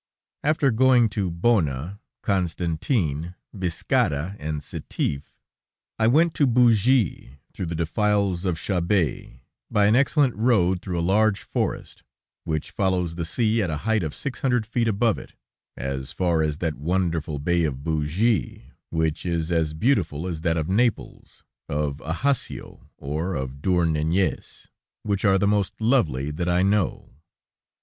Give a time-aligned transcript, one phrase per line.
[0.43, 5.25] After going to Bona, Constantine, Biskara and Setif,
[5.99, 11.01] I went to Bougie through the defiles of Chabet, by an excellent road through a
[11.05, 12.01] large forest,
[12.45, 15.33] which follows the sea at a height of six hundred feet above it,
[15.77, 20.67] as far as that wonderful bay of Bougie, which is as beautiful as that of
[20.67, 24.67] Naples, of Ajaccio, or of Douarnenez,
[25.03, 27.17] which are the most lovely that I know.